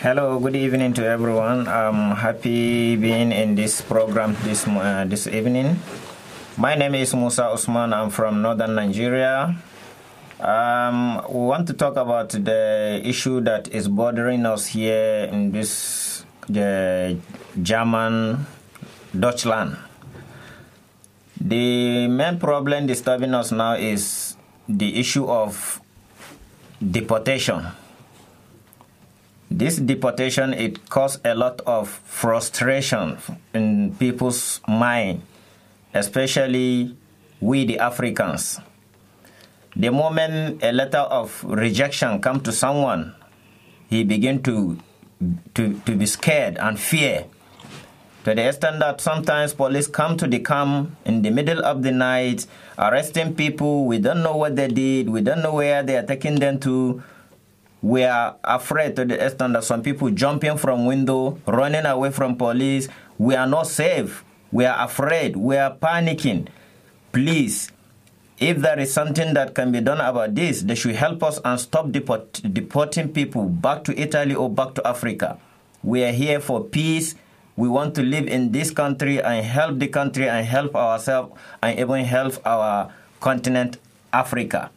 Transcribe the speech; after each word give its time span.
Hello, 0.00 0.40
good 0.40 0.56
evening 0.56 0.94
to 0.94 1.04
everyone. 1.04 1.68
I'm 1.68 2.16
happy 2.16 2.96
being 2.96 3.32
in 3.36 3.52
this 3.54 3.84
program 3.84 4.32
this 4.48 4.64
uh, 4.66 5.04
this 5.04 5.28
evening. 5.28 5.76
My 6.56 6.72
name 6.72 6.94
is 6.96 7.12
Musa 7.12 7.52
Usman. 7.52 7.92
I'm 7.92 8.08
from 8.08 8.40
northern 8.40 8.80
Nigeria. 8.80 9.60
Um, 10.40 11.20
we 11.28 11.44
want 11.44 11.68
to 11.68 11.74
talk 11.76 12.00
about 12.00 12.30
the 12.32 13.02
issue 13.04 13.44
that 13.44 13.68
is 13.76 13.92
bothering 13.92 14.46
us 14.48 14.72
here 14.72 15.28
in 15.28 15.52
this 15.52 16.24
the 16.48 17.20
German 17.60 18.46
Deutschland. 19.12 19.76
The 21.36 22.08
main 22.08 22.40
problem 22.40 22.88
disturbing 22.88 23.36
us 23.36 23.52
now 23.52 23.76
is 23.76 24.34
the 24.64 24.96
issue 24.96 25.28
of 25.28 25.76
deportation. 26.80 27.68
This 29.50 29.78
deportation 29.78 30.54
it 30.54 30.88
caused 30.88 31.26
a 31.26 31.34
lot 31.34 31.60
of 31.66 31.88
frustration 31.88 33.18
in 33.52 33.96
people's 33.98 34.60
mind, 34.68 35.22
especially 35.92 36.94
we 37.40 37.66
the 37.66 37.80
Africans. 37.80 38.60
The 39.74 39.90
moment 39.90 40.62
a 40.62 40.70
letter 40.70 40.98
of 40.98 41.42
rejection 41.42 42.20
come 42.20 42.40
to 42.42 42.52
someone, 42.52 43.16
he 43.88 44.04
begin 44.04 44.40
to, 44.44 44.78
to, 45.54 45.74
to 45.80 45.96
be 45.96 46.06
scared 46.06 46.56
and 46.58 46.78
fear. 46.78 47.24
To 48.24 48.34
the 48.34 48.48
extent 48.48 48.78
that 48.78 49.00
sometimes 49.00 49.52
police 49.54 49.88
come 49.88 50.16
to 50.18 50.28
the 50.28 50.38
camp 50.38 50.94
in 51.04 51.22
the 51.22 51.30
middle 51.30 51.64
of 51.64 51.82
the 51.82 51.90
night, 51.90 52.46
arresting 52.78 53.34
people. 53.34 53.86
We 53.86 53.98
don't 53.98 54.22
know 54.22 54.36
what 54.36 54.54
they 54.54 54.68
did. 54.68 55.08
We 55.08 55.22
don't 55.22 55.42
know 55.42 55.54
where 55.54 55.82
they 55.82 55.96
are 55.96 56.06
taking 56.06 56.36
them 56.36 56.60
to. 56.60 57.02
We 57.82 58.04
are 58.04 58.36
afraid 58.44 58.96
to 58.96 59.04
the 59.04 59.24
extent 59.24 59.54
that 59.54 59.64
some 59.64 59.82
people 59.82 60.10
jumping 60.10 60.58
from 60.58 60.84
window, 60.84 61.38
running 61.46 61.86
away 61.86 62.10
from 62.10 62.36
police. 62.36 62.88
We 63.16 63.34
are 63.34 63.46
not 63.46 63.66
safe. 63.68 64.22
We 64.52 64.66
are 64.66 64.84
afraid. 64.84 65.36
We 65.36 65.56
are 65.56 65.74
panicking. 65.74 66.48
Please, 67.12 67.72
if 68.38 68.58
there 68.58 68.78
is 68.78 68.92
something 68.92 69.34
that 69.34 69.54
can 69.54 69.72
be 69.72 69.80
done 69.80 70.00
about 70.00 70.34
this, 70.34 70.62
they 70.62 70.74
should 70.74 70.94
help 70.94 71.22
us 71.22 71.38
and 71.44 71.58
stop 71.58 71.90
deport- 71.90 72.42
deporting 72.52 73.12
people 73.12 73.44
back 73.44 73.84
to 73.84 73.98
Italy 73.98 74.34
or 74.34 74.50
back 74.50 74.74
to 74.74 74.86
Africa. 74.86 75.38
We 75.82 76.04
are 76.04 76.12
here 76.12 76.40
for 76.40 76.62
peace. 76.64 77.14
We 77.56 77.68
want 77.68 77.94
to 77.96 78.02
live 78.02 78.26
in 78.26 78.52
this 78.52 78.70
country 78.70 79.22
and 79.22 79.44
help 79.44 79.78
the 79.78 79.88
country 79.88 80.28
and 80.28 80.46
help 80.46 80.74
ourselves 80.74 81.32
and 81.62 81.78
even 81.78 82.04
help 82.04 82.34
our 82.46 82.92
continent, 83.20 83.78
Africa. 84.12 84.70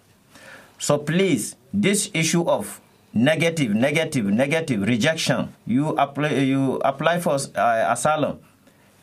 So 0.80 0.98
please, 0.98 1.56
this 1.74 2.10
issue 2.14 2.44
of 2.44 2.82
negative, 3.14 3.74
negative, 3.74 4.26
negative 4.26 4.82
rejection, 4.82 5.54
you 5.66 5.90
apply, 5.90 6.30
you 6.30 6.76
apply 6.84 7.20
for 7.20 7.38
uh, 7.56 7.86
asylum. 7.90 8.40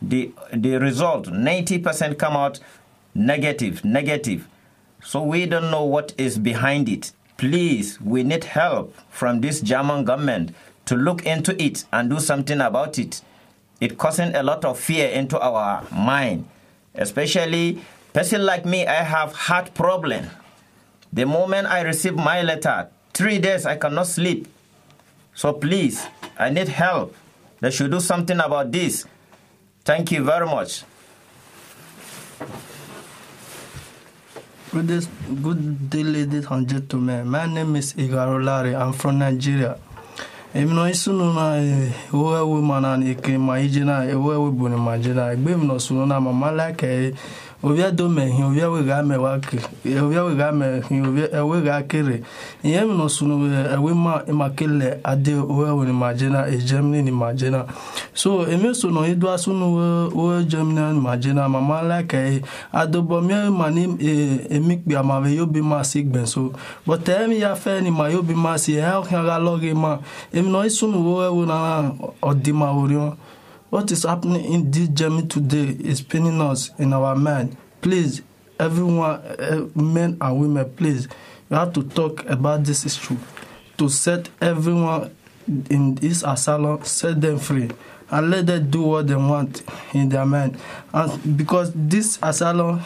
The 0.02 0.32
the 0.52 0.78
result, 0.78 1.26
90% 1.26 2.18
come 2.18 2.36
out 2.36 2.58
negative, 3.14 3.84
negative. 3.84 4.48
So 5.02 5.22
we 5.22 5.46
don't 5.46 5.70
know 5.70 5.84
what 5.84 6.12
is 6.18 6.38
behind 6.38 6.88
it. 6.88 7.12
Please, 7.36 8.00
we 8.00 8.22
need 8.22 8.44
help 8.44 8.94
from 9.10 9.40
this 9.40 9.60
German 9.60 10.04
government 10.04 10.54
to 10.86 10.94
look 10.96 11.24
into 11.24 11.60
it 11.62 11.84
and 11.92 12.10
do 12.10 12.18
something 12.20 12.60
about 12.60 12.98
it. 12.98 13.22
It 13.80 13.96
causing 13.96 14.34
a 14.34 14.42
lot 14.42 14.64
of 14.64 14.78
fear 14.78 15.08
into 15.08 15.38
our 15.38 15.86
mind, 15.90 16.48
especially 16.94 17.80
person 18.12 18.44
like 18.44 18.66
me. 18.66 18.86
I 18.86 19.02
have 19.04 19.32
heart 19.32 19.72
problem. 19.74 20.26
The 21.12 21.24
moment 21.24 21.66
I 21.66 21.80
receive 21.80 22.14
my 22.14 22.42
letter, 22.42 22.88
three 23.12 23.38
days 23.38 23.66
I 23.66 23.76
cannot 23.76 24.06
sleep. 24.06 24.46
So 25.34 25.52
please, 25.52 26.06
I 26.38 26.50
need 26.50 26.68
help. 26.68 27.14
They 27.60 27.70
should 27.70 27.90
do 27.90 28.00
something 28.00 28.38
about 28.40 28.72
this. 28.72 29.06
Thank 29.84 30.12
you 30.12 30.24
very 30.24 30.46
much. 30.46 30.84
Good, 34.72 35.06
good 35.42 35.90
day, 35.90 36.04
ladies 36.04 36.46
and 36.50 36.68
gentlemen. 36.68 37.28
My 37.28 37.46
name 37.46 37.76
is 37.76 37.92
Igaro 37.94 38.38
Lari. 38.42 38.74
I'm 38.74 38.92
from 38.92 39.18
Nigeria. 39.18 39.76
Èmi 40.54 40.74
náà 40.74 40.90
sunu 40.94 41.32
na 41.34 41.56
eh, 41.62 41.92
ewo 42.12 42.34
ewo 42.36 42.60
ma 42.62 42.80
na 42.80 42.96
ike 42.98 43.38
ma 43.38 43.54
ije 43.60 43.84
na 43.84 44.02
ewo 44.04 44.50
bu 44.50 44.68
ni 44.68 44.74
ma 44.76 44.98
je 44.98 45.14
na 45.14 45.30
egbe 45.32 45.54
mi 45.56 45.64
na 45.66 45.78
sunu 45.78 46.06
na 46.06 46.18
like 46.50 47.14
ovia 47.62 47.90
do 47.94 48.08
me 48.08 48.22
hin 48.30 48.44
ovia 48.44 48.70
we 48.72 48.82
ga 48.84 49.02
me 49.02 49.16
wa 49.16 49.38
ke 49.38 49.58
ovia 49.84 50.24
we 50.26 50.34
ga 50.34 50.52
me 50.52 50.80
hin 50.88 51.04
ovia 51.06 51.28
ewe 51.36 51.60
ga 51.62 51.82
kere 51.82 52.22
iye 52.64 52.84
mi 52.84 52.96
na 52.96 53.08
sunu 53.08 53.46
ewe 53.74 53.94
ma 53.94 54.22
ma 54.32 54.48
kele 54.50 55.00
ade 55.04 55.34
owo 55.34 55.66
ewo 55.66 55.84
ni 55.84 55.92
ma 55.92 56.14
je 56.14 56.28
na 56.28 56.46
e 56.48 56.56
Germany 56.58 57.02
ni 57.02 57.10
ma 57.10 57.32
so 58.14 58.46
èmi 58.46 58.74
sunu 58.74 59.04
idu 59.04 59.28
asunu 59.28 60.10
wo 60.14 60.42
Germany 60.42 60.94
ni 60.94 61.00
ma 61.00 61.16
je 61.16 61.32
na 61.32 61.48
mama 61.48 61.82
like 61.82 62.42
adobo 62.72 63.20
mi 63.20 63.34
ma 63.50 63.68
ni 63.70 63.86
èmi 64.48 64.76
pe 64.86 64.96
ama 64.96 65.20
we 65.20 65.34
yo 65.36 65.46
bi 65.46 65.60
ma 65.60 65.82
si 65.84 66.02
gben 66.02 66.26
so. 66.26 66.52
But 66.86 67.04
èmi 67.04 67.40
ya 67.40 67.54
fe 67.54 67.80
ni 67.80 67.90
ma 67.90 68.08
yo 68.08 68.22
bi 68.22 68.34
ma 68.34 68.56
si 68.58 68.76
e 68.76 68.80
ha 68.80 69.00
ga 69.02 69.38
loge 69.38 69.74
ma. 69.74 69.98
Èmi 70.32 70.48
náà 70.50 70.68
sunu 70.70 70.98
wo 71.04 71.22
ewo 71.24 71.46
na 71.46 71.92
ọdima 72.22 72.70
orion 72.72 73.16
what 73.70 73.90
is 73.92 74.02
happening 74.02 74.44
in 74.44 74.70
this 74.70 74.88
Germany 74.88 75.28
today 75.28 75.76
is 75.80 76.02
paining 76.02 76.40
us 76.40 76.70
in 76.78 76.92
our 76.92 77.14
mind. 77.14 77.56
Please 77.80 78.22
everyone 78.58 79.20
uh, 79.20 79.66
men 79.74 80.18
and 80.20 80.40
women 80.40 80.70
please 80.74 81.08
you 81.48 81.56
have 81.56 81.72
to 81.72 81.82
talk 81.82 82.24
about 82.26 82.64
this 82.64 82.84
issue. 82.84 83.16
To 83.78 83.88
set 83.88 84.28
everyone 84.42 85.14
in 85.70 85.94
this 85.94 86.22
asylum 86.22 86.84
set 86.84 87.20
them 87.20 87.38
free 87.38 87.70
and 88.10 88.30
let 88.30 88.46
them 88.46 88.68
do 88.70 88.82
what 88.82 89.06
they 89.06 89.14
want 89.14 89.62
in 89.94 90.08
their 90.08 90.26
mind. 90.26 90.58
And 90.92 91.36
because 91.36 91.72
this 91.74 92.18
asylum 92.22 92.82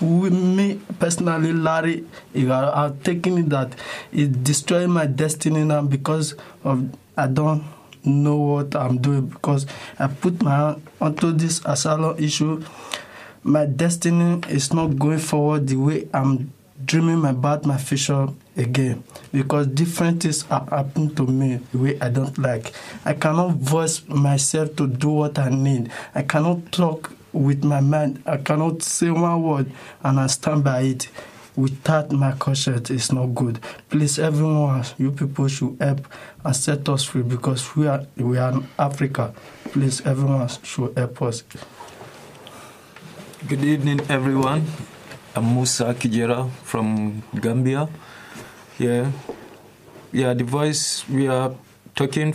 we, 0.00 0.30
me 0.30 0.80
personally 0.98 1.52
larry 1.52 2.04
i'm 2.34 2.98
taking 3.00 3.38
it 3.38 3.48
that 3.48 3.74
it 4.12 4.42
destroying 4.44 4.90
my 4.90 5.06
destiny 5.06 5.64
now 5.64 5.82
because 5.82 6.34
of 6.64 6.88
i 7.16 7.26
don't 7.26 7.62
know 8.06 8.36
what 8.36 8.74
i'm 8.76 8.98
doing 8.98 9.26
because 9.26 9.66
i 9.98 10.06
put 10.06 10.42
my 10.42 10.54
hand 10.54 10.82
onto 11.00 11.32
this 11.32 11.60
asylum 11.64 12.16
issue 12.18 12.62
my 13.42 13.66
destiny 13.66 14.40
is 14.48 14.72
not 14.72 14.96
going 14.98 15.18
forward 15.18 15.66
the 15.68 15.76
way 15.76 16.08
i'm 16.14 16.52
dreaming 16.84 17.24
about 17.24 17.64
my 17.64 17.76
future 17.78 18.28
again 18.56 19.02
because 19.32 19.66
different 19.68 20.22
things 20.22 20.44
are 20.50 20.66
happening 20.70 21.14
to 21.14 21.26
me 21.26 21.60
the 21.72 21.78
way 21.78 21.98
I 22.00 22.08
don't 22.08 22.36
like. 22.38 22.72
I 23.04 23.14
cannot 23.14 23.56
voice 23.56 24.06
myself 24.08 24.76
to 24.76 24.86
do 24.86 25.10
what 25.10 25.38
I 25.38 25.48
need. 25.48 25.90
I 26.14 26.22
cannot 26.22 26.72
talk 26.72 27.12
with 27.32 27.64
my 27.64 27.80
mind. 27.80 28.22
I 28.26 28.38
cannot 28.38 28.82
say 28.82 29.10
one 29.10 29.42
word 29.42 29.72
and 30.02 30.20
I 30.20 30.26
stand 30.26 30.64
by 30.64 30.80
it. 30.80 31.08
Without 31.56 32.12
my 32.12 32.32
conscience, 32.32 32.90
it's 32.90 33.10
not 33.10 33.28
good. 33.34 33.58
Please, 33.88 34.18
everyone, 34.18 34.84
you 34.98 35.10
people 35.10 35.48
should 35.48 35.76
help 35.80 36.06
and 36.44 36.54
set 36.54 36.86
us 36.90 37.04
free 37.04 37.22
because 37.22 37.74
we 37.74 37.86
are 37.86 38.04
we 38.16 38.36
are 38.36 38.52
in 38.52 38.68
Africa. 38.78 39.32
Please, 39.72 40.04
everyone 40.04 40.48
should 40.62 40.92
help 40.98 41.22
us. 41.22 41.42
Good 43.48 43.64
evening, 43.64 44.00
everyone. 44.10 44.66
I'm 45.34 45.54
Musa 45.54 45.94
Kijera 45.94 46.50
from 46.62 47.22
Gambia. 47.40 47.88
Yeah, 48.78 49.12
yeah. 50.12 50.34
The 50.34 50.44
voice 50.44 51.08
we 51.08 51.26
are 51.26 51.54
talking 51.94 52.34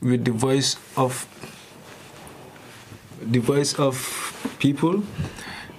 with 0.00 0.24
the 0.24 0.30
voice 0.32 0.76
of 0.96 1.26
the 3.20 3.40
voice 3.40 3.74
of 3.74 3.98
people. 4.60 5.02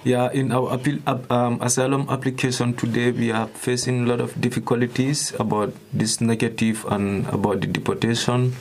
Yeah, 0.04 0.28
in 0.32 0.52
our 0.52 0.74
appeal, 0.74 0.98
um, 1.30 1.62
asylum 1.62 2.04
application 2.10 2.74
today, 2.74 3.10
we 3.10 3.32
are 3.32 3.46
facing 3.48 4.04
a 4.04 4.06
lot 4.06 4.20
of 4.20 4.38
difficulties 4.38 5.32
about 5.40 5.72
this 5.94 6.20
negative 6.20 6.84
and 6.90 7.26
about 7.28 7.62
the 7.62 7.66
deportation. 7.66 8.52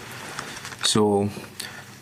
So 0.86 1.28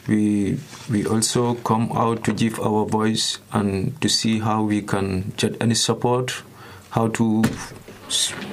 we 0.08 0.60
we 0.92 1.08
also 1.08 1.56
come 1.56 1.92
out 1.94 2.24
to 2.26 2.34
give 2.34 2.60
our 2.60 2.86
voice 2.86 3.40
and 3.52 4.00
to 4.02 4.10
see 4.10 4.38
how 4.46 4.62
we 4.62 4.84
can 4.84 5.34
get 5.38 5.58
any 5.60 5.74
support, 5.74 6.44
how 6.92 7.08
to 7.08 7.42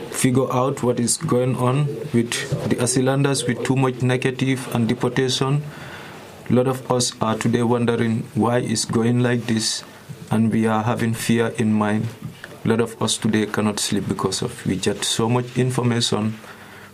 figure 0.08 0.50
out 0.50 0.82
what 0.82 0.98
is 0.98 1.18
going 1.18 1.56
on 1.56 1.84
with 2.14 2.32
the 2.70 2.82
asylums 2.82 3.44
with 3.44 3.62
too 3.62 3.76
much 3.76 4.00
negative 4.00 4.74
and 4.74 4.88
deportation. 4.88 5.62
A 6.48 6.52
lot 6.54 6.66
of 6.66 6.90
us 6.90 7.12
are 7.20 7.36
today 7.36 7.62
wondering 7.62 8.24
why 8.34 8.60
it's 8.60 8.86
going 8.86 9.20
like 9.20 9.44
this, 9.44 9.84
and 10.30 10.52
we 10.52 10.66
are 10.66 10.82
having 10.82 11.14
fear 11.14 11.48
in 11.58 11.72
mind. 11.72 12.06
A 12.64 12.68
lot 12.68 12.80
of 12.80 13.00
us 13.02 13.16
today 13.16 13.46
cannot 13.46 13.80
sleep 13.80 14.08
because 14.08 14.42
of 14.42 14.66
we 14.66 14.76
get 14.76 15.04
so 15.04 15.28
much 15.28 15.56
information 15.56 16.32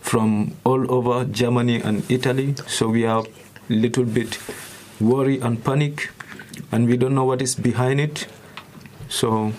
from 0.01 0.55
all 0.63 0.91
over 0.91 1.25
Germany 1.25 1.81
and 1.81 2.09
Italy, 2.09 2.55
so 2.67 2.89
we 2.89 3.05
are 3.05 3.23
a 3.23 3.73
little 3.73 4.05
bit 4.05 4.37
worry 4.99 5.39
and 5.39 5.63
panic, 5.63 6.11
and 6.71 6.87
we 6.87 6.95
don't 6.97 7.15
know 7.15 7.25
what 7.25 7.41
is 7.41 7.55
behind 7.55 7.99
it. 7.99 8.27
So 9.09 9.53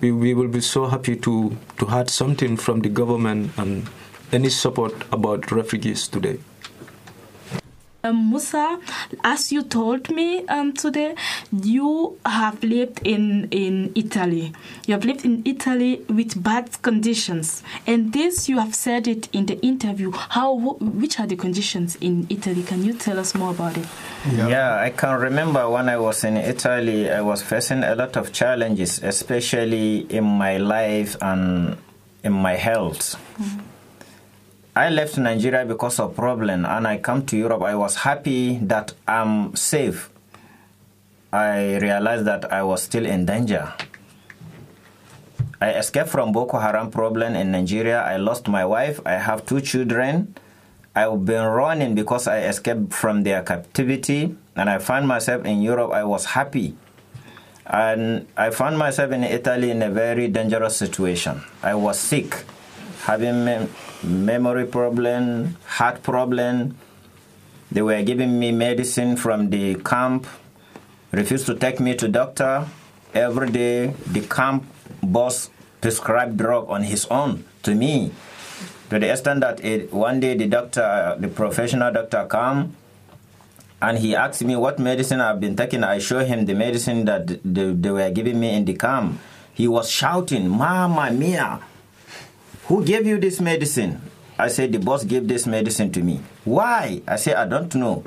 we, 0.00 0.12
we 0.12 0.34
will 0.34 0.48
be 0.48 0.60
so 0.60 0.86
happy 0.86 1.16
to, 1.16 1.56
to 1.78 1.86
have 1.86 2.10
something 2.10 2.56
from 2.56 2.80
the 2.80 2.88
government 2.88 3.52
and 3.56 3.88
any 4.30 4.50
support 4.50 4.92
about 5.10 5.50
refugees 5.50 6.06
today. 6.06 6.38
Um, 8.04 8.30
Musa, 8.30 8.78
as 9.24 9.50
you 9.50 9.64
told 9.64 10.08
me 10.08 10.46
um, 10.46 10.72
today, 10.72 11.16
you 11.50 12.16
have 12.24 12.62
lived 12.62 13.00
in, 13.04 13.48
in 13.50 13.90
Italy. 13.96 14.52
You 14.86 14.94
have 14.94 15.04
lived 15.04 15.24
in 15.24 15.42
Italy 15.44 16.02
with 16.08 16.40
bad 16.40 16.80
conditions, 16.82 17.64
and 17.88 18.12
this 18.12 18.48
you 18.48 18.58
have 18.58 18.72
said 18.72 19.08
it 19.08 19.28
in 19.32 19.46
the 19.46 19.58
interview. 19.66 20.12
How? 20.12 20.54
Which 20.78 21.18
are 21.18 21.26
the 21.26 21.34
conditions 21.34 21.96
in 21.96 22.28
Italy? 22.30 22.62
Can 22.62 22.84
you 22.84 22.92
tell 22.92 23.18
us 23.18 23.34
more 23.34 23.50
about 23.50 23.76
it? 23.76 23.86
Yeah. 24.30 24.46
yeah, 24.46 24.80
I 24.80 24.90
can 24.90 25.18
remember 25.18 25.68
when 25.68 25.88
I 25.88 25.96
was 25.96 26.22
in 26.22 26.36
Italy, 26.36 27.10
I 27.10 27.20
was 27.20 27.42
facing 27.42 27.82
a 27.82 27.96
lot 27.96 28.16
of 28.16 28.32
challenges, 28.32 29.02
especially 29.02 30.06
in 30.08 30.22
my 30.22 30.58
life 30.58 31.16
and 31.20 31.76
in 32.22 32.32
my 32.32 32.54
health. 32.54 33.16
Mm-hmm. 33.40 33.67
I 34.78 34.90
left 34.90 35.18
Nigeria 35.18 35.64
because 35.64 35.98
of 35.98 36.14
problem 36.14 36.64
and 36.64 36.86
I 36.86 36.98
come 36.98 37.26
to 37.26 37.36
Europe. 37.36 37.62
I 37.62 37.74
was 37.74 37.96
happy 37.96 38.58
that 38.58 38.94
I'm 39.08 39.56
safe. 39.56 40.08
I 41.32 41.78
realized 41.78 42.26
that 42.26 42.52
I 42.52 42.62
was 42.62 42.84
still 42.84 43.04
in 43.04 43.26
danger. 43.26 43.72
I 45.60 45.70
escaped 45.70 46.10
from 46.10 46.30
Boko 46.30 46.60
Haram 46.60 46.92
problem 46.92 47.34
in 47.34 47.50
Nigeria. 47.50 48.02
I 48.02 48.18
lost 48.18 48.46
my 48.46 48.64
wife. 48.64 49.00
I 49.04 49.14
have 49.14 49.44
two 49.44 49.60
children. 49.60 50.36
I've 50.94 51.24
been 51.24 51.44
running 51.44 51.96
because 51.96 52.28
I 52.28 52.42
escaped 52.42 52.92
from 52.92 53.24
their 53.24 53.42
captivity 53.42 54.36
and 54.54 54.70
I 54.70 54.78
found 54.78 55.08
myself 55.08 55.44
in 55.44 55.60
Europe. 55.60 55.90
I 55.90 56.04
was 56.04 56.24
happy. 56.24 56.76
And 57.66 58.28
I 58.36 58.50
found 58.50 58.78
myself 58.78 59.10
in 59.10 59.24
Italy 59.24 59.72
in 59.72 59.82
a 59.82 59.90
very 59.90 60.28
dangerous 60.28 60.76
situation. 60.76 61.42
I 61.64 61.74
was 61.74 61.98
sick, 61.98 62.44
having 63.08 63.66
memory 64.04 64.66
problem, 64.66 65.56
heart 65.64 66.02
problem. 66.02 66.76
They 67.72 67.80
were 67.80 68.02
giving 68.02 68.38
me 68.38 68.52
medicine 68.52 69.16
from 69.16 69.48
the 69.48 69.76
camp, 69.76 70.26
refused 71.12 71.46
to 71.46 71.54
take 71.54 71.80
me 71.80 71.94
to 71.96 72.06
doctor. 72.06 72.68
Every 73.14 73.48
day, 73.48 73.94
the 74.06 74.20
camp 74.20 74.68
boss 75.02 75.48
prescribed 75.80 76.36
drug 76.36 76.68
on 76.68 76.82
his 76.82 77.06
own 77.06 77.44
to 77.62 77.74
me, 77.74 78.12
to 78.90 78.98
the 78.98 79.10
extent 79.10 79.40
that 79.40 79.64
it, 79.64 79.90
one 79.90 80.20
day 80.20 80.36
the 80.36 80.46
doctor, 80.46 81.16
the 81.18 81.28
professional 81.28 81.90
doctor, 81.90 82.26
come 82.28 82.76
and 83.80 83.96
he 83.98 84.14
asked 84.14 84.44
me 84.44 84.54
what 84.54 84.78
medicine 84.78 85.22
I've 85.22 85.40
been 85.40 85.56
taking. 85.56 85.82
I 85.82 85.98
show 85.98 86.20
him 86.20 86.44
the 86.44 86.54
medicine 86.54 87.06
that 87.06 87.26
they, 87.26 87.72
they 87.72 87.90
were 87.90 88.10
giving 88.10 88.38
me 88.38 88.52
in 88.54 88.66
the 88.66 88.74
camp. 88.74 89.18
He 89.54 89.66
was 89.66 89.88
shouting, 89.88 90.48
"Mama 90.48 91.10
mia! 91.10 91.60
Who 92.68 92.84
gave 92.84 93.06
you 93.06 93.18
this 93.18 93.40
medicine? 93.40 94.00
I 94.38 94.48
said, 94.48 94.72
The 94.72 94.78
boss 94.78 95.02
gave 95.04 95.26
this 95.26 95.46
medicine 95.46 95.90
to 95.92 96.02
me. 96.02 96.20
Why? 96.44 97.00
I 97.08 97.16
said, 97.16 97.36
I 97.36 97.46
don't 97.46 97.74
know. 97.74 98.04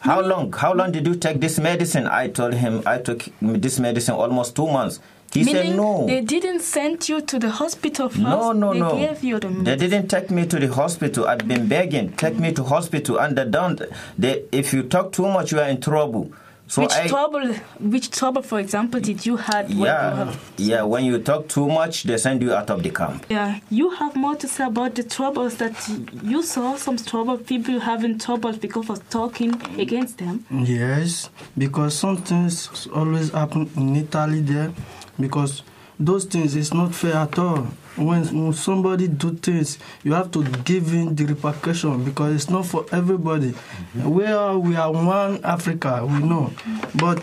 How 0.00 0.20
long? 0.20 0.52
How 0.52 0.74
long 0.74 0.92
did 0.92 1.06
you 1.06 1.14
take 1.14 1.40
this 1.40 1.58
medicine? 1.58 2.06
I 2.06 2.28
told 2.28 2.54
him 2.54 2.82
I 2.84 2.98
took 2.98 3.26
this 3.40 3.78
medicine 3.80 4.14
almost 4.14 4.54
two 4.54 4.66
months. 4.66 5.00
He 5.32 5.44
Meaning 5.44 5.62
said 5.68 5.76
no. 5.76 6.06
They 6.06 6.20
didn't 6.20 6.60
send 6.60 7.08
you 7.08 7.20
to 7.22 7.38
the 7.38 7.50
hospital 7.50 8.08
first. 8.08 8.20
No, 8.20 8.52
no, 8.52 8.72
they 8.72 8.78
no. 8.80 8.96
Gave 8.96 9.24
you 9.24 9.40
the 9.40 9.48
medicine. 9.48 9.64
They 9.64 9.76
didn't 9.76 10.08
take 10.08 10.30
me 10.30 10.46
to 10.46 10.58
the 10.60 10.72
hospital. 10.72 11.26
I've 11.26 11.48
been 11.48 11.66
begging, 11.66 12.12
take 12.12 12.38
me 12.38 12.52
to 12.52 12.62
hospital, 12.62 13.18
and 13.18 13.36
they 13.36 13.46
don't. 13.46 13.80
They, 14.16 14.44
if 14.52 14.72
you 14.72 14.84
talk 14.84 15.12
too 15.12 15.26
much, 15.26 15.50
you 15.52 15.58
are 15.58 15.68
in 15.68 15.80
trouble. 15.80 16.30
So 16.66 16.82
which 16.82 16.92
I, 16.92 17.06
trouble? 17.08 17.52
Which 17.78 18.10
trouble, 18.10 18.42
for 18.42 18.58
example, 18.58 18.98
did 18.98 19.26
you 19.26 19.36
had? 19.36 19.70
Yeah, 19.70 20.32
you 20.56 20.70
yeah. 20.70 20.82
When 20.82 21.04
you 21.04 21.18
talk 21.18 21.48
too 21.48 21.68
much, 21.68 22.04
they 22.04 22.16
send 22.16 22.42
you 22.42 22.54
out 22.54 22.70
of 22.70 22.82
the 22.82 22.90
camp. 22.90 23.26
Yeah, 23.28 23.60
you 23.70 23.90
have 23.90 24.16
more 24.16 24.34
to 24.36 24.48
say 24.48 24.64
about 24.64 24.94
the 24.94 25.02
troubles 25.02 25.56
that 25.58 25.74
you 26.22 26.42
saw. 26.42 26.76
Some 26.76 26.96
trouble, 26.96 27.36
people 27.38 27.80
having 27.80 28.18
troubles 28.18 28.56
because 28.56 28.88
of 28.88 29.08
talking 29.10 29.54
against 29.78 30.18
them. 30.18 30.46
Yes, 30.50 31.28
because 31.56 31.96
sometimes 31.98 32.88
always 32.94 33.30
happen 33.30 33.70
in 33.76 33.96
Italy 33.96 34.40
there, 34.40 34.72
because 35.20 35.62
those 36.00 36.24
things 36.24 36.56
is 36.56 36.72
not 36.72 36.94
fair 36.94 37.14
at 37.14 37.38
all 37.38 37.68
when, 37.96 38.22
when 38.44 38.52
somebody 38.52 39.08
do 39.08 39.34
things 39.34 39.78
you 40.02 40.12
have 40.12 40.30
to 40.32 40.44
give 40.64 40.92
in 40.92 41.14
the 41.14 41.24
repercussion 41.24 42.04
because 42.04 42.34
it's 42.34 42.50
not 42.50 42.66
for 42.66 42.84
everybody. 42.92 43.50
Mm-hmm. 43.52 44.10
we 44.10 44.26
are 44.26 44.58
we 44.58 44.76
are 44.76 44.92
one 44.92 45.42
africa 45.44 46.04
we 46.04 46.18
know. 46.20 46.52
But 46.94 47.22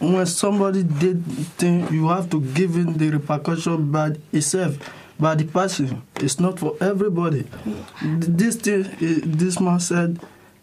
when 0.00 0.26
somebody 0.26 0.82
did 0.82 1.24
thing 1.58 1.92
you 1.92 2.08
have 2.08 2.28
to 2.30 2.40
give 2.40 2.76
in 2.76 2.94
the 2.98 3.10
repercussion 3.10 3.90
by 3.92 4.16
itself 4.32 4.78
by 5.20 5.36
the 5.36 5.44
person. 5.44 6.02
It's 6.16 6.40
not 6.40 6.58
for 6.58 6.76
everybody. 6.80 7.46
This 8.02 8.56
thing 8.56 8.84
this 9.00 9.60
man 9.60 9.78
said 9.80 10.18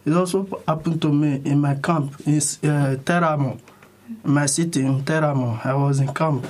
it 0.06 0.14
also 0.14 0.48
happened 0.68 1.02
to 1.02 1.14
me 1.14 1.42
in 1.46 1.60
my 1.62 1.76
camp 1.76 2.14
in 2.26 2.38
uh, 2.38 2.98
teramo 3.04 3.60
my 4.24 4.46
city 4.48 4.82
in 4.82 5.02
teramo. 5.04 5.64
I 5.66 5.74
was 5.74 6.00
in 6.00 6.14
camp 6.14 6.46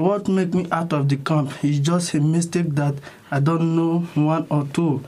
what 0.00 0.28
make 0.28 0.52
me 0.54 0.66
out 0.72 0.92
of 0.92 1.08
the 1.08 1.16
camp 1.16 1.64
is 1.64 1.78
just 1.78 2.14
a 2.14 2.20
mistake 2.20 2.70
that 2.70 2.94
I 3.30 3.40
don't 3.40 3.76
know 3.76 4.00
one 4.14 4.46
or 4.50 4.66
two. 4.72 5.04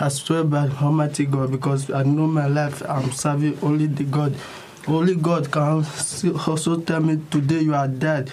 I 0.00 0.08
swear 0.08 0.44
by 0.44 0.68
Almighty 0.68 1.24
God 1.26 1.50
because 1.50 1.90
I 1.90 2.02
know 2.02 2.26
my 2.26 2.46
life. 2.46 2.82
I'm 2.88 3.10
serving 3.12 3.58
only 3.62 3.86
the 3.86 4.04
God. 4.04 4.34
Only 4.86 5.14
God 5.14 5.50
can 5.50 5.84
also 6.46 6.80
tell 6.80 7.00
me 7.00 7.20
today 7.30 7.60
you 7.60 7.74
are 7.74 7.88
dead 7.88 8.30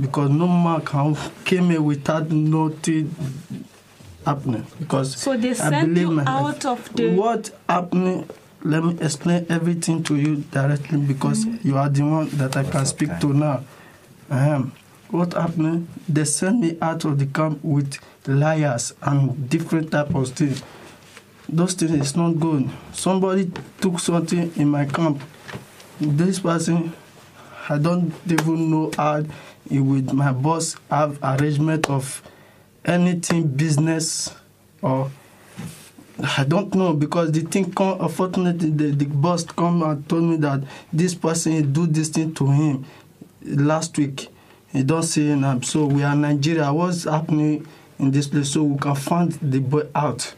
because 0.00 0.30
no 0.30 0.46
man 0.46 0.80
can 0.82 1.16
came 1.44 1.70
here 1.70 1.82
without 1.82 2.30
nothing 2.30 3.14
happening. 4.24 4.66
Because 4.78 5.16
so 5.16 5.36
they 5.36 5.54
sent 5.54 5.96
you 5.96 6.20
out 6.20 6.64
of 6.64 6.94
the 6.94 7.14
what 7.14 7.50
happening. 7.68 8.28
Let 8.62 8.82
me 8.82 8.96
explain 9.00 9.44
everything 9.50 10.02
to 10.04 10.16
you 10.16 10.36
directly 10.36 10.98
because 10.98 11.44
mm-hmm. 11.44 11.68
you 11.68 11.76
are 11.76 11.90
the 11.90 12.02
one 12.02 12.28
that 12.38 12.56
I 12.56 12.64
can 12.64 12.86
speak 12.86 13.10
to 13.20 13.34
now. 13.34 13.62
Um, 14.30 14.72
what 15.14 15.32
happened? 15.34 15.88
They 16.08 16.24
sent 16.24 16.58
me 16.58 16.76
out 16.82 17.04
of 17.04 17.20
the 17.20 17.26
camp 17.26 17.60
with 17.62 17.98
liars 18.26 18.92
and 19.00 19.48
different 19.48 19.92
type 19.92 20.12
of 20.12 20.28
things. 20.30 20.60
Those 21.48 21.74
things 21.74 21.92
is 21.92 22.16
not 22.16 22.32
good. 22.40 22.68
Somebody 22.92 23.52
took 23.80 24.00
something 24.00 24.52
in 24.56 24.68
my 24.68 24.86
camp. 24.86 25.22
This 26.00 26.40
person, 26.40 26.92
I 27.68 27.78
don't 27.78 28.12
even 28.28 28.70
know 28.70 28.90
how 28.96 29.22
with 29.70 30.12
my 30.12 30.32
boss 30.32 30.76
have 30.90 31.18
arrangement 31.22 31.88
of 31.88 32.20
anything 32.84 33.46
business 33.46 34.34
or 34.82 35.10
I 36.38 36.44
don't 36.44 36.74
know 36.74 36.92
because 36.92 37.32
the 37.32 37.40
thing 37.40 37.72
come 37.72 38.00
unfortunately 38.00 38.70
the, 38.70 38.90
the 38.90 39.06
boss 39.06 39.44
come 39.44 39.82
and 39.82 40.06
told 40.08 40.24
me 40.24 40.36
that 40.36 40.64
this 40.92 41.14
person 41.14 41.72
do 41.72 41.86
this 41.86 42.10
thing 42.10 42.34
to 42.34 42.46
him 42.46 42.84
last 43.42 43.96
week 43.96 44.28
he 44.74 44.82
don't 44.82 45.04
say 45.04 45.34
now. 45.36 45.60
So 45.60 45.86
we 45.86 46.02
are 46.02 46.16
Nigeria. 46.16 46.72
What's 46.72 47.04
happening 47.04 47.66
in 47.98 48.10
this 48.10 48.26
place? 48.26 48.50
So 48.50 48.64
we 48.64 48.76
can 48.78 48.96
find 48.96 49.30
the 49.32 49.60
boy 49.60 49.84
out. 49.94 50.34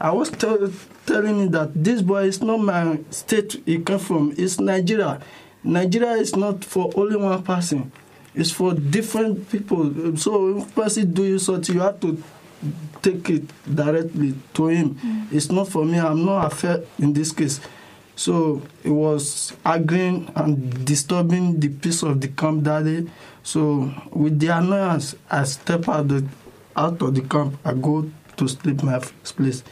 I 0.00 0.10
was 0.10 0.28
tell, 0.30 0.58
telling 1.06 1.40
him 1.40 1.50
that 1.52 1.70
this 1.72 2.02
boy 2.02 2.24
is 2.24 2.42
not 2.42 2.58
my 2.58 2.98
state 3.10 3.62
he 3.64 3.78
came 3.78 4.00
from. 4.00 4.34
It's 4.36 4.58
Nigeria. 4.58 5.20
Nigeria 5.62 6.12
is 6.14 6.34
not 6.34 6.64
for 6.64 6.90
only 6.96 7.16
one 7.16 7.42
person. 7.44 7.92
It's 8.34 8.50
for 8.50 8.74
different 8.74 9.48
people. 9.50 10.16
So 10.16 10.58
if 10.58 10.74
person 10.74 11.14
do 11.14 11.24
you 11.24 11.38
something, 11.38 11.74
you 11.76 11.80
have 11.80 12.00
to 12.00 12.22
take 13.02 13.30
it 13.30 13.44
directly 13.74 14.34
to 14.54 14.66
him. 14.66 14.94
Mm. 14.96 15.32
It's 15.32 15.50
not 15.50 15.68
for 15.68 15.84
me. 15.84 15.98
I'm 15.98 16.24
not 16.24 16.52
affair 16.52 16.82
in 16.98 17.12
this 17.12 17.30
case. 17.30 17.60
So 18.16 18.62
it 18.82 18.90
was 18.90 19.52
agreeing 19.64 20.32
and 20.34 20.84
disturbing 20.86 21.60
the 21.60 21.68
peace 21.68 22.02
of 22.02 22.20
the 22.20 22.28
camp 22.28 22.64
that 22.64 22.84
day. 22.84 23.06
So 23.42 23.92
with 24.10 24.40
the 24.40 24.48
annoyance, 24.48 25.14
I 25.30 25.44
step 25.44 25.88
out 25.88 26.08
the 26.08 26.26
out 26.74 27.00
of 27.02 27.14
the 27.14 27.20
camp. 27.22 27.58
I 27.64 27.74
go 27.74 28.10
to 28.36 28.48
sleep 28.48 28.82
my 28.82 28.98
place. 28.98 29.62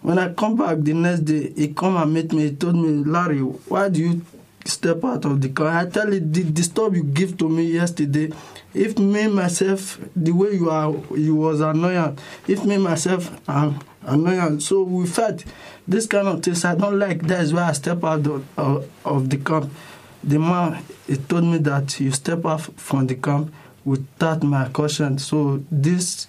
When 0.00 0.18
I 0.18 0.32
come 0.32 0.56
back 0.56 0.78
the 0.80 0.94
next 0.94 1.20
day, 1.20 1.52
he 1.54 1.74
come 1.74 1.96
and 1.96 2.12
meet 2.12 2.32
me. 2.32 2.50
He 2.50 2.56
told 2.56 2.76
me, 2.76 3.04
Larry, 3.04 3.40
why 3.40 3.88
do 3.88 4.00
you 4.00 4.22
step 4.64 5.04
out 5.04 5.24
of 5.24 5.40
the 5.40 5.48
car? 5.48 5.68
I 5.68 5.86
tell 5.86 6.12
you, 6.12 6.20
the, 6.20 6.62
stop 6.62 6.94
you 6.94 7.04
give 7.04 7.36
to 7.38 7.48
me 7.48 7.64
yesterday, 7.64 8.32
if 8.74 8.98
me 8.98 9.28
myself, 9.28 10.00
the 10.16 10.32
way 10.32 10.54
you 10.54 10.70
are, 10.70 10.92
you 11.16 11.36
was 11.36 11.60
annoying. 11.60 12.18
If 12.48 12.64
me 12.64 12.78
myself, 12.78 13.30
I'm 13.48 13.78
annoying. 14.04 14.60
So 14.60 14.82
we 14.82 15.06
felt 15.06 15.44
this 15.86 16.06
kind 16.06 16.28
of 16.28 16.42
things 16.42 16.64
I 16.64 16.74
don't 16.74 16.98
like. 16.98 17.22
That 17.22 17.40
is 17.42 17.52
why 17.52 17.68
I 17.68 17.72
step 17.72 18.02
out 18.04 18.26
of, 18.26 18.58
of, 18.58 18.90
of 19.04 19.30
the 19.30 19.38
camp 19.38 19.72
the 20.24 20.38
man 20.38 20.82
he 21.06 21.16
told 21.16 21.44
me 21.44 21.58
that 21.58 21.98
you 22.00 22.10
step 22.12 22.44
off 22.44 22.70
from 22.76 23.06
the 23.06 23.14
camp 23.14 23.52
without 23.84 24.42
my 24.42 24.68
caution. 24.68 25.18
So 25.18 25.62
this 25.70 26.28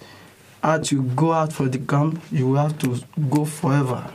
as 0.62 0.90
you 0.90 1.02
go 1.02 1.32
out 1.32 1.52
for 1.52 1.68
the 1.68 1.78
camp, 1.78 2.20
you 2.32 2.54
have 2.54 2.78
to 2.80 2.98
go 3.30 3.44
forever. 3.44 4.10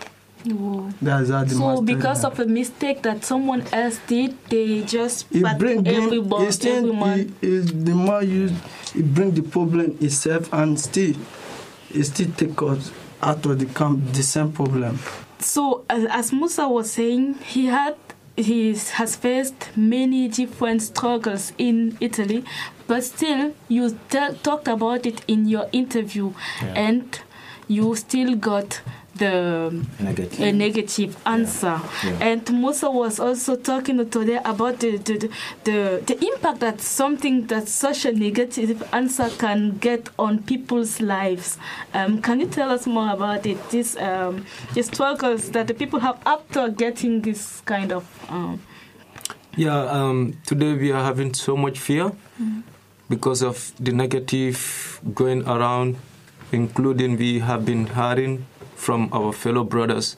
Whoa. 0.46 0.90
That's 1.02 1.30
how 1.30 1.44
the 1.44 1.50
so 1.52 1.82
because 1.82 2.24
of 2.24 2.40
a 2.40 2.46
mistake 2.46 3.04
that 3.04 3.24
someone 3.26 3.62
else 3.74 4.00
did, 4.08 4.38
they 4.50 4.82
just 4.84 5.28
he 5.32 5.42
bring 5.58 5.86
everyone, 5.86 6.46
everyone. 6.46 7.18
He, 7.42 7.48
he, 7.48 7.60
the 7.60 7.96
man 7.96 8.30
used 8.30 8.56
he 8.94 9.02
bring 9.02 9.32
the 9.32 9.44
problem 9.44 9.98
himself 9.98 10.52
and 10.54 10.80
still 10.80 11.14
he 11.90 12.04
still 12.04 12.32
take 12.38 12.62
us 12.62 12.92
out 13.22 13.46
of 13.46 13.60
the 13.60 13.66
camp 13.66 14.14
the 14.14 14.24
same 14.24 14.52
problem. 14.52 15.00
so 15.40 15.84
as, 15.90 16.06
as 16.06 16.34
Musa 16.34 16.68
was 16.68 16.92
saying, 16.92 17.36
he 17.46 17.68
had 17.68 17.96
he 18.36 18.74
has 18.94 19.16
faced 19.18 19.70
many 19.76 20.28
different 20.30 20.82
struggles 20.82 21.52
in 21.58 21.98
Italy, 22.00 22.44
but 22.88 23.04
still 23.04 23.54
you 23.68 23.98
t- 24.10 24.34
talked 24.44 24.68
about 24.70 25.06
it 25.06 25.22
in 25.28 25.46
your 25.48 25.68
interview, 25.74 26.32
Yeah. 26.62 26.74
and 26.88 27.20
you 27.68 27.96
still 27.96 28.36
got 28.36 28.82
the 29.20 29.86
Negative. 30.00 30.40
a 30.40 30.52
negative 30.52 31.18
answer. 31.26 31.80
Yeah. 32.04 32.18
And 32.22 32.52
Musa 32.52 32.90
was 32.90 33.20
also 33.20 33.56
talking 33.56 34.10
today 34.10 34.40
about 34.44 34.80
the, 34.80 34.98
the, 34.98 35.30
the, 35.64 36.04
the 36.06 36.26
impact 36.26 36.60
that 36.62 36.82
something 36.82 37.48
that 37.48 37.68
such 37.68 38.06
a 38.06 38.12
negative 38.12 38.82
answer 38.94 39.30
can 39.38 39.78
get 39.78 40.10
on 40.18 40.44
people's 40.44 41.00
lives. 41.02 41.58
Um, 41.94 42.22
can 42.22 42.40
you 42.40 42.48
tell 42.48 42.72
us 42.72 42.88
more 42.88 43.12
about 43.12 43.46
it? 43.46 43.58
This 43.70 43.96
um, 43.98 44.46
the 44.74 44.84
struggles 44.84 45.52
that 45.52 45.68
the 45.68 45.74
people 45.74 46.00
have 46.00 46.18
after 46.26 46.70
getting 46.70 47.22
this 47.22 47.62
kind 47.62 47.92
of 47.92 48.06
um, 48.30 48.62
Yeah, 49.56 49.82
um, 49.92 50.38
today 50.46 50.74
we 50.74 50.92
are 50.92 51.04
having 51.04 51.34
so 51.34 51.58
much 51.58 51.80
fear 51.80 52.12
because 53.10 53.42
of 53.42 53.74
the 53.80 53.92
negative 53.92 55.02
going 55.14 55.46
around, 55.48 55.98
including 56.52 57.18
we 57.18 57.40
have 57.40 57.66
been 57.66 57.88
hearing 57.88 58.46
from 58.80 59.10
our 59.12 59.34
fellow 59.34 59.64
brothers 59.64 60.16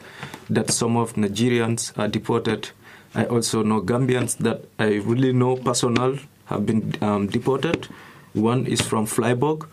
that 0.50 0.70
some 0.70 0.96
of 0.96 1.13
Nigerians 1.13 1.98
are 1.98 2.08
deported. 2.08 2.70
I 3.15 3.25
also 3.25 3.63
know 3.63 3.82
Gambians 3.82 4.38
that 4.38 4.65
I 4.77 4.96
really 4.96 5.34
know 5.34 5.56
personal 5.58 6.20
have 6.46 6.65
been 6.65 6.94
um, 7.01 7.27
deported. 7.27 7.88
One 8.34 8.68
is 8.68 8.80
from 8.82 9.08
Freiburg. 9.08 9.68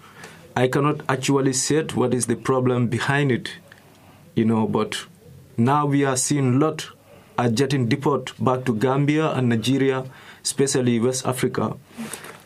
I 0.56 0.68
cannot 0.68 1.02
actually 1.08 1.52
say 1.52 1.82
what 1.94 2.14
is 2.14 2.26
the 2.26 2.34
problem 2.36 2.88
behind 2.88 3.30
it, 3.30 3.50
you 4.34 4.44
know, 4.44 4.66
but 4.66 5.04
now 5.56 5.84
we 5.86 6.04
are 6.04 6.16
seeing 6.16 6.54
a 6.54 6.58
lot 6.58 6.88
are 7.38 7.48
getting 7.50 7.88
deported 7.88 8.34
back 8.44 8.64
to 8.64 8.74
Gambia 8.74 9.30
and 9.32 9.48
Nigeria, 9.50 10.04
especially 10.42 10.98
West 10.98 11.24
Africa. 11.24 11.76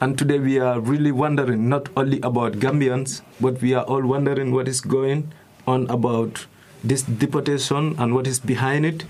And 0.02 0.18
today 0.18 0.38
we 0.38 0.58
are 0.58 0.78
really 0.80 1.12
wondering 1.12 1.68
not 1.70 1.88
only 1.96 2.20
about 2.20 2.54
Gambians, 2.54 3.22
but 3.40 3.62
we 3.62 3.72
are 3.72 3.84
all 3.84 4.02
wondering 4.02 4.52
what 4.52 4.68
is 4.68 4.82
going 4.82 5.32
on 5.66 5.88
about 5.90 6.46
this 6.82 7.02
deportation 7.02 7.94
and 7.98 8.14
what 8.14 8.26
is 8.26 8.40
behind 8.40 8.86
it. 8.86 9.04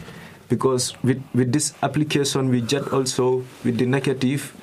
Because 0.48 0.94
with, 1.02 1.22
with 1.34 1.52
this 1.52 1.72
application, 1.82 2.50
we 2.50 2.60
get 2.60 2.92
also 2.92 3.44
with 3.64 3.78
the 3.78 3.86
negative, 3.86 4.54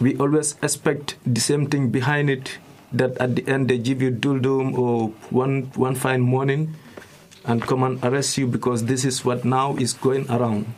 we 0.00 0.16
always 0.18 0.56
expect 0.62 1.16
the 1.26 1.40
same 1.40 1.66
thing 1.66 1.90
behind 1.90 2.28
it 2.28 2.58
that 2.92 3.16
at 3.18 3.36
the 3.36 3.46
end 3.46 3.68
they 3.68 3.78
give 3.78 4.02
you 4.02 4.10
Duldung 4.10 4.76
or 4.76 5.08
one, 5.30 5.70
one 5.74 5.94
fine 5.94 6.20
morning 6.20 6.74
and 7.44 7.62
come 7.62 7.82
and 7.82 8.02
arrest 8.04 8.36
you 8.36 8.46
because 8.46 8.84
this 8.84 9.04
is 9.04 9.24
what 9.24 9.44
now 9.44 9.76
is 9.76 9.92
going 9.92 10.30
around. 10.30 10.72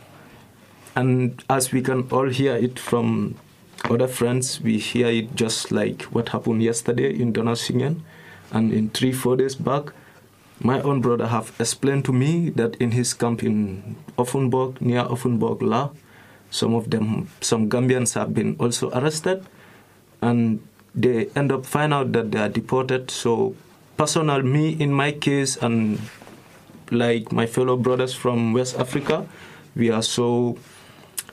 And 0.95 1.43
as 1.49 1.71
we 1.71 1.81
can 1.81 2.07
all 2.11 2.29
hear 2.29 2.55
it 2.55 2.77
from 2.77 3.35
other 3.89 4.07
friends, 4.07 4.61
we 4.61 4.77
hear 4.77 5.07
it 5.07 5.35
just 5.35 5.71
like 5.71 6.03
what 6.03 6.29
happened 6.29 6.63
yesterday 6.63 7.13
in 7.13 7.33
Donaueschingen 7.33 8.01
and 8.51 8.71
in 8.71 8.89
three, 8.89 9.11
four 9.11 9.35
days 9.35 9.55
back. 9.55 9.91
My 10.59 10.81
own 10.81 11.01
brother 11.01 11.27
have 11.27 11.51
explained 11.59 12.05
to 12.05 12.13
me 12.13 12.49
that 12.51 12.75
in 12.75 12.91
his 12.91 13.13
camp 13.13 13.43
in 13.43 13.95
Offenburg, 14.17 14.79
near 14.81 15.03
Offenburg, 15.03 15.61
La, 15.61 15.89
some 16.49 16.75
of 16.75 16.89
them, 16.89 17.29
some 17.41 17.69
Gambians 17.69 18.13
have 18.13 18.33
been 18.33 18.55
also 18.59 18.91
arrested, 18.91 19.43
and 20.21 20.61
they 20.95 21.27
end 21.35 21.51
up 21.51 21.65
find 21.65 21.93
out 21.93 22.11
that 22.13 22.31
they 22.31 22.39
are 22.39 22.49
deported. 22.49 23.09
So, 23.09 23.55
personal, 23.97 24.41
me 24.43 24.69
in 24.69 24.93
my 24.93 25.11
case, 25.11 25.57
and 25.57 25.99
like 26.91 27.31
my 27.31 27.45
fellow 27.47 27.75
brothers 27.75 28.13
from 28.13 28.53
West 28.53 28.77
Africa, 28.77 29.27
we 29.75 29.89
are 29.89 30.03
so 30.03 30.57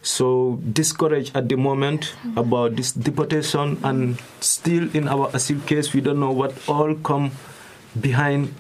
so 0.03 0.59
discouraged 0.73 1.37
at 1.37 1.49
the 1.49 1.57
moment 1.57 2.15
about 2.37 2.77
this 2.77 2.93
deportation, 2.93 3.79
and 3.85 4.19
still 4.41 4.89
in 4.97 5.07
our 5.09 5.29
asylum 5.35 5.63
case, 5.69 5.93
we 5.93 6.01
don't 6.01 6.19
know 6.19 6.33
what 6.33 6.57
all 6.69 6.95
come 6.97 7.31
behind. 8.01 8.55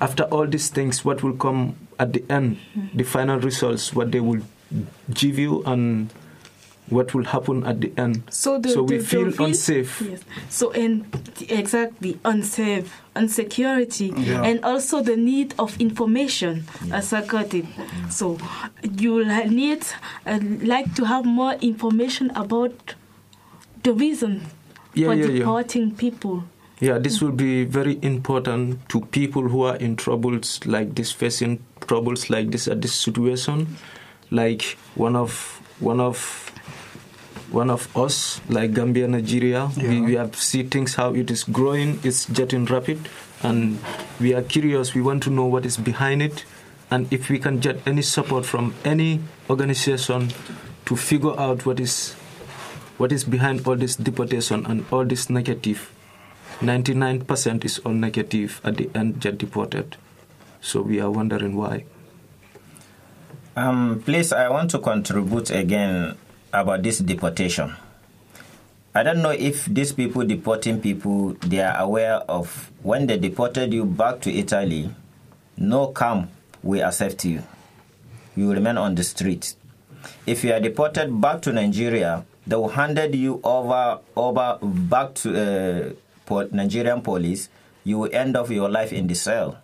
After 0.00 0.24
all 0.24 0.46
these 0.46 0.68
things, 0.68 1.04
what 1.04 1.22
will 1.22 1.34
come 1.36 1.74
at 1.98 2.12
the 2.12 2.24
end, 2.30 2.58
the 2.94 3.04
final 3.04 3.38
results, 3.40 3.92
what 3.94 4.12
they 4.12 4.20
will 4.20 4.42
give 5.12 5.38
you, 5.38 5.62
and 5.64 6.10
what 6.88 7.12
will 7.14 7.24
happen 7.24 7.64
at 7.66 7.80
the 7.80 7.92
end. 7.98 8.22
So, 8.30 8.58
the, 8.58 8.70
so 8.70 8.82
we 8.82 8.96
the- 8.96 9.02
the 9.02 9.08
feel 9.08 9.24
real- 9.26 9.44
unsafe. 9.46 10.00
Yes. 10.08 10.20
So 10.48 10.70
and 10.72 11.04
exactly 11.50 12.18
unsafe, 12.24 12.90
insecurity, 13.16 14.12
Yeah. 14.16 14.42
and 14.42 14.64
also 14.64 15.02
the 15.02 15.16
need 15.16 15.54
of 15.58 15.78
information, 15.80 16.64
as 16.92 17.12
I 17.12 17.26
got 17.26 17.52
it. 17.52 17.66
So 18.10 18.38
you 18.98 19.12
will 19.14 19.48
need 19.48 19.82
uh, 20.26 20.38
like 20.62 20.94
to 20.94 21.04
have 21.04 21.24
more 21.26 21.54
information 21.60 22.30
about 22.34 22.94
the 23.82 23.92
reason 23.92 24.42
Yeah, 24.94 25.08
for 25.08 25.14
yeah, 25.14 25.26
yeah. 25.26 25.38
deporting 25.40 25.94
people. 25.94 26.44
Yeah, 26.80 26.98
this 26.98 27.20
will 27.20 27.32
be 27.32 27.64
very 27.64 27.98
important 28.02 28.88
to 28.90 29.00
people 29.00 29.42
who 29.48 29.62
are 29.62 29.74
in 29.76 29.96
troubles 29.96 30.60
like 30.64 30.94
this, 30.94 31.10
facing 31.10 31.58
troubles 31.86 32.30
like 32.30 32.50
this 32.52 32.68
at 32.68 32.80
this 32.82 32.94
situation. 32.94 33.76
Like 34.30 34.78
one 34.94 35.16
of 35.16 35.60
one 35.80 35.98
of 35.98 36.52
one 37.50 37.70
of 37.70 37.88
us, 37.96 38.40
like 38.48 38.74
Gambia, 38.74 39.08
Nigeria, 39.08 39.70
we, 39.76 39.82
Yeah. 39.82 40.00
we 40.04 40.14
have 40.14 40.36
see 40.36 40.62
things 40.64 40.94
how 40.94 41.14
it 41.14 41.30
is 41.30 41.44
growing, 41.44 41.98
it's 42.04 42.26
getting 42.30 42.66
rapid, 42.66 43.08
and 43.42 43.78
we 44.20 44.34
are 44.34 44.42
curious. 44.42 44.94
We 44.94 45.00
want 45.00 45.22
to 45.24 45.30
know 45.30 45.46
what 45.46 45.64
is 45.66 45.76
behind 45.78 46.22
it, 46.22 46.44
and 46.90 47.10
if 47.10 47.28
we 47.30 47.38
can 47.40 47.58
get 47.58 47.80
any 47.86 48.02
support 48.02 48.44
from 48.46 48.74
any 48.84 49.20
organization 49.50 50.30
to 50.86 50.94
figure 50.94 51.34
out 51.40 51.64
what 51.66 51.80
is 51.80 52.14
what 52.98 53.10
is 53.12 53.24
behind 53.24 53.66
all 53.66 53.76
this 53.76 53.96
deportation 53.96 54.66
and 54.66 54.84
all 54.92 55.04
this 55.04 55.30
negative 55.30 55.90
99% 56.60 57.64
is 57.64 57.78
all 57.80 57.92
negative 57.92 58.60
at 58.64 58.76
the 58.76 58.90
end 58.94 59.20
get 59.20 59.38
deported 59.38 59.96
so 60.60 60.82
we 60.82 61.00
are 61.00 61.10
wondering 61.10 61.56
why 61.56 61.84
Um, 63.58 64.02
please, 64.04 64.32
I 64.32 64.48
want 64.50 64.70
to 64.70 64.78
contribute 64.78 65.50
again 65.50 66.14
about 66.52 66.84
this 66.84 66.98
deportation. 67.00 67.74
I 68.94 69.02
don't 69.02 69.20
know 69.20 69.30
if 69.34 69.64
these 69.66 69.90
people 69.92 70.24
deporting 70.24 70.80
people 70.80 71.34
they 71.42 71.58
are 71.60 71.76
aware 71.76 72.14
of 72.30 72.70
when 72.84 73.08
they 73.08 73.18
deported 73.18 73.72
you 73.74 73.84
back 73.84 74.20
to 74.20 74.30
Italy, 74.32 74.94
no 75.56 75.88
camp 75.88 76.30
will 76.62 76.84
accept 76.86 77.24
you. 77.24 77.42
You 78.36 78.52
remain 78.52 78.78
on 78.78 78.94
the 78.94 79.02
street. 79.02 79.56
If 80.24 80.44
you 80.44 80.52
are 80.52 80.60
deported 80.60 81.20
back 81.20 81.42
to 81.42 81.52
Nigeria, 81.52 82.24
they 82.46 82.54
will 82.54 82.68
handed 82.68 83.12
you 83.16 83.40
over 83.42 83.98
over 84.14 84.58
back 84.62 85.14
to 85.16 85.34
uh, 85.34 85.92
Nigerian 86.52 87.00
police. 87.02 87.48
You 87.84 87.98
will 87.98 88.10
end 88.12 88.36
up 88.36 88.50
your 88.50 88.68
life 88.68 88.92
in 88.92 89.06
the 89.06 89.14
cell 89.14 89.58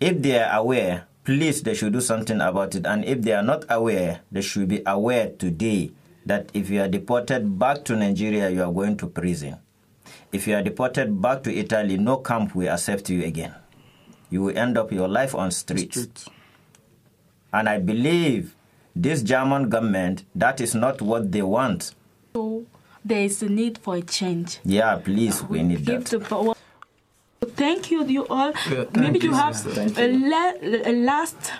if 0.00 0.20
they 0.20 0.38
are 0.42 0.58
aware, 0.58 1.06
please 1.24 1.62
they 1.62 1.74
should 1.74 1.92
do 1.92 2.00
something 2.00 2.40
about 2.40 2.74
it. 2.74 2.86
And 2.86 3.04
if 3.04 3.22
they 3.22 3.32
are 3.32 3.42
not 3.42 3.64
aware, 3.70 4.20
they 4.30 4.42
should 4.42 4.68
be 4.68 4.82
aware 4.86 5.30
today 5.30 5.92
that 6.26 6.50
if 6.54 6.70
you 6.70 6.80
are 6.82 6.88
deported 6.88 7.58
back 7.58 7.84
to 7.84 7.96
Nigeria, 7.96 8.50
you 8.50 8.62
are 8.62 8.72
going 8.72 8.96
to 8.98 9.06
prison. 9.06 9.56
If 10.32 10.46
you 10.46 10.54
are 10.56 10.62
deported 10.62 11.20
back 11.22 11.42
to 11.44 11.54
Italy, 11.54 11.96
no 11.96 12.18
camp 12.18 12.54
will 12.54 12.68
accept 12.68 13.08
you 13.08 13.24
again. 13.24 13.54
You 14.30 14.42
will 14.42 14.58
end 14.58 14.76
up 14.76 14.90
your 14.90 15.08
life 15.08 15.34
on 15.34 15.50
streets. 15.50 16.02
Street. 16.02 16.24
And 17.52 17.68
I 17.68 17.78
believe 17.78 18.54
this 18.96 19.22
German 19.22 19.68
government, 19.68 20.24
that 20.34 20.60
is 20.60 20.74
not 20.74 21.00
what 21.00 21.30
they 21.30 21.42
want. 21.42 21.94
So 22.34 22.66
there 23.04 23.22
is 23.22 23.42
a 23.42 23.48
need 23.48 23.78
for 23.78 23.96
a 23.96 24.02
change. 24.02 24.58
Yeah, 24.64 24.96
please, 24.96 25.42
we 25.44 25.62
need 25.62 25.84
Give 25.84 26.04
that. 26.04 26.18
the 26.18 26.20
power. 26.20 26.54
Thank 27.56 27.90
you, 27.90 28.04
you 28.06 28.26
all. 28.28 28.52
Yeah, 28.70 28.84
Maybe 28.96 29.18
you 29.18 29.30
you, 29.30 29.34
have 29.34 29.54
sister. 29.56 30.00
a, 30.00 30.08
la- 30.12 30.90
a 30.90 30.92
last 31.04 31.52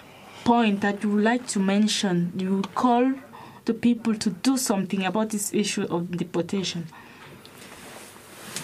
point 0.44 0.80
that 0.80 1.02
you 1.02 1.10
would 1.10 1.24
like 1.24 1.46
to 1.48 1.58
mention. 1.60 2.32
You 2.36 2.56
would 2.56 2.74
call 2.74 3.12
the 3.66 3.74
people 3.74 4.14
to 4.14 4.30
do 4.30 4.56
something 4.56 5.04
about 5.04 5.30
this 5.30 5.52
issue 5.54 5.82
of 5.84 6.10
deportation. 6.16 6.86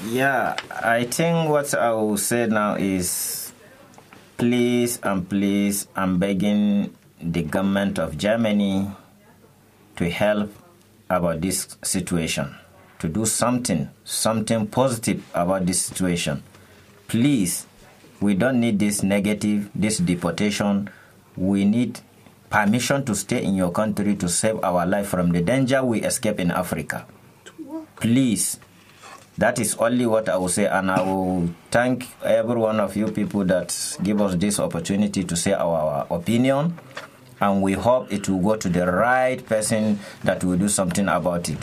Yeah, 0.09 0.57
I 0.83 1.05
think 1.05 1.51
what 1.51 1.75
I 1.75 1.93
will 1.93 2.17
say 2.17 2.47
now 2.47 2.75
is 2.77 3.53
please 4.39 4.99
and 5.03 5.29
please, 5.29 5.87
I'm 5.95 6.19
begging 6.19 6.95
the 7.21 7.43
government 7.43 7.99
of 7.99 8.17
Germany 8.17 8.91
to 9.97 10.09
help 10.09 10.51
about 11.11 11.43
this 11.43 11.77
situation, 11.83 12.55
to 13.01 13.09
do 13.09 13.27
something, 13.27 13.89
something 14.05 14.67
positive 14.69 15.23
about 15.35 15.67
this 15.67 15.83
situation. 15.83 16.43
Please, 17.09 17.67
we 18.21 18.35
don't 18.35 18.61
need 18.61 18.79
this 18.79 19.03
negative, 19.03 19.69
this 19.75 19.99
deportation. 19.99 20.89
We 21.37 21.65
need 21.65 22.01
permission 22.49 23.05
to 23.07 23.15
stay 23.15 23.43
in 23.43 23.55
your 23.57 23.73
country 23.73 24.15
to 24.17 24.29
save 24.29 24.63
our 24.63 24.87
life 24.87 25.09
from 25.09 25.33
the 25.33 25.41
danger 25.43 25.83
we 25.85 26.03
escape 26.03 26.39
in 26.41 26.51
Africa. 26.51 27.07
Please, 27.97 28.59
That 29.41 29.59
is 29.59 29.75
only 29.77 30.05
what 30.05 30.29
I 30.29 30.37
will 30.37 30.51
say, 30.51 30.67
and 30.67 30.91
I 30.91 31.01
will 31.01 31.49
thank 31.71 32.09
every 32.23 32.57
one 32.61 32.79
of 32.79 32.95
you 32.95 33.09
people 33.11 33.43
that 33.45 33.73
give 34.03 34.21
us 34.21 34.35
this 34.37 34.61
opportunity 34.61 35.25
to 35.25 35.35
say 35.35 35.55
our, 35.55 35.81
our 35.81 36.07
opinion, 36.11 36.77
and 37.41 37.63
we 37.63 37.73
hope 37.73 38.13
it 38.13 38.29
will 38.29 38.41
go 38.41 38.57
to 38.57 38.69
the 38.69 38.85
right 38.85 39.41
person 39.47 39.99
that 40.25 40.45
will 40.45 40.59
do 40.59 40.69
something 40.69 41.09
about 41.09 41.49
it. 41.49 41.57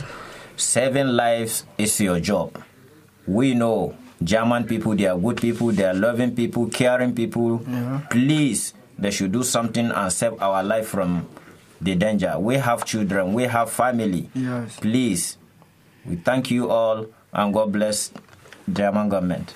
Saving 0.57 1.07
lives 1.07 1.65
is 1.77 2.01
your 2.01 2.19
job. 2.19 2.61
We 3.27 3.53
know 3.53 3.95
German 4.23 4.65
people, 4.65 4.95
they 4.95 5.05
are 5.05 5.17
good 5.17 5.39
people, 5.39 5.71
they 5.71 5.85
are 5.85 5.93
loving 5.93 6.35
people, 6.35 6.67
caring 6.67 7.13
people. 7.13 7.61
Please, 8.09 8.73
they 8.97 9.11
should 9.11 9.31
do 9.31 9.43
something 9.43 9.91
and 9.91 10.11
save 10.11 10.41
our 10.41 10.63
life 10.63 10.87
from 10.87 11.27
the 11.79 11.93
danger. 11.93 12.39
We 12.39 12.55
have 12.55 12.85
children, 12.85 13.33
we 13.33 13.43
have 13.43 13.69
family. 13.69 14.29
Yes. 14.33 14.77
Please, 14.79 15.37
we 16.05 16.15
thank 16.15 16.49
you 16.49 16.69
all 16.71 17.05
and 17.31 17.53
God 17.53 17.71
bless 17.71 18.11
German 18.71 19.09
government. 19.09 19.53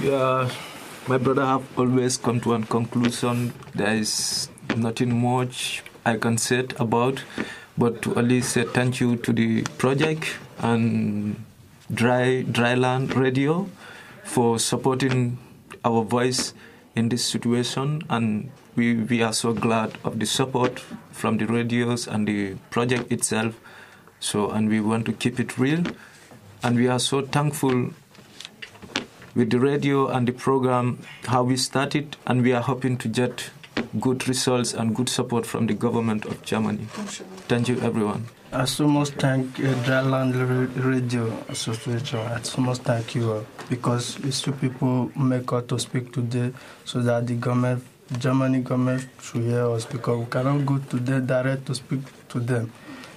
Yeah, 0.00 0.48
my 1.06 1.18
brother 1.18 1.44
have 1.44 1.66
always 1.78 2.16
come 2.16 2.40
to 2.40 2.50
one 2.50 2.64
conclusion. 2.64 3.52
There 3.74 3.92
is 3.94 4.48
nothing 4.74 5.20
much 5.20 5.82
I 6.06 6.16
can 6.16 6.38
say 6.38 6.66
about, 6.78 7.22
but 7.78 8.02
to 8.02 8.14
only 8.18 8.40
say 8.40 8.64
thank 8.64 9.00
you 9.00 9.16
to 9.16 9.32
the 9.32 9.62
project 9.78 10.36
and 10.58 11.44
Dry 11.94 12.42
Dryland 12.42 13.14
Radio 13.14 13.70
for 14.24 14.58
supporting 14.58 15.38
our 15.84 16.02
voice 16.02 16.52
in 16.96 17.08
this 17.08 17.24
situation, 17.24 18.02
and 18.10 18.50
we, 18.74 18.94
we 18.94 19.22
are 19.22 19.32
so 19.32 19.52
glad 19.52 19.96
of 20.04 20.18
the 20.18 20.26
support 20.26 20.80
from 21.12 21.38
the 21.38 21.46
radios 21.46 22.08
and 22.08 22.26
the 22.26 22.56
project 22.70 23.10
itself. 23.12 23.54
So, 24.20 24.50
and 24.50 24.68
we 24.68 24.80
want 24.80 25.06
to 25.06 25.12
keep 25.12 25.38
it 25.38 25.56
real, 25.56 25.84
and 26.62 26.76
we 26.76 26.88
are 26.88 26.98
so 26.98 27.22
thankful 27.22 27.90
with 29.36 29.50
the 29.50 29.60
radio 29.60 30.08
and 30.08 30.26
the 30.26 30.32
program 30.32 30.98
how 31.26 31.44
we 31.44 31.56
started. 31.56 32.16
And 32.26 32.42
we 32.42 32.52
are 32.52 32.62
hoping 32.62 32.98
to 32.98 33.08
get 33.08 33.50
good 34.00 34.28
results 34.28 34.74
and 34.74 34.94
good 34.94 35.08
support 35.08 35.46
from 35.46 35.66
the 35.66 35.74
government 35.74 36.24
of 36.26 36.42
Germany. 36.42 36.86
Thank 37.48 37.68
you 37.68 37.80
everyone. 37.80 38.26
I 38.50 38.64
so 38.64 38.88
much 38.88 39.10
thank 39.10 39.60
uh, 39.60 39.74
Dryland 39.84 40.32
Radio 40.82 41.26
Association. 41.48 42.18
I 42.20 42.40
so 42.42 42.62
much 42.62 42.78
thank 42.78 43.14
you 43.14 43.32
all 43.32 43.46
because 43.68 44.16
these 44.16 44.40
two 44.40 44.52
people 44.52 45.10
make 45.14 45.52
us 45.52 45.64
to 45.68 45.78
speak 45.78 46.12
today 46.12 46.52
so 46.86 47.02
that 47.02 47.26
the 47.26 47.34
government, 47.34 47.84
Germany 48.18 48.60
government 48.60 49.06
should 49.20 49.42
hear 49.42 49.68
us 49.70 49.84
because 49.84 50.18
we 50.18 50.26
cannot 50.26 50.64
go 50.64 50.78
to 50.78 50.96
them 50.96 51.26
direct 51.26 51.66
to 51.66 51.74
speak 51.74 52.00
to 52.30 52.40
them. 52.40 52.72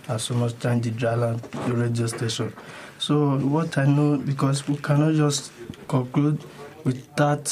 I 0.10 0.18
so 0.18 0.34
much 0.34 0.51
thank 0.53 0.84
the 0.84 0.91
Dryland 0.91 1.39
radio 1.80 2.08
station. 2.08 2.53
So 3.00 3.38
what 3.38 3.77
I 3.77 3.86
know 3.86 4.18
because 4.18 4.68
we 4.68 4.75
cannot 4.77 5.15
just 5.15 5.51
conclude 5.88 6.44
with 6.84 7.15
that 7.15 7.48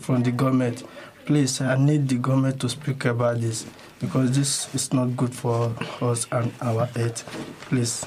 from 0.00 0.22
the 0.24 0.32
government. 0.32 0.82
Please, 1.26 1.60
I 1.62 1.76
need 1.76 2.08
the 2.08 2.16
government 2.16 2.60
to 2.60 2.68
speak 2.68 3.06
about 3.06 3.40
this 3.40 3.64
because 3.98 4.36
this 4.36 4.72
is 4.74 4.92
not 4.92 5.16
good 5.16 5.34
for 5.34 5.74
us 6.02 6.26
and 6.30 6.52
our 6.60 6.84
health. 6.86 7.24
Please, 7.70 8.04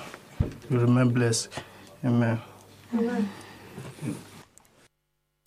we 0.70 0.78
remain 0.78 1.10
blessed. 1.10 1.50
Amen. 2.06 2.40
Amen. 2.94 3.28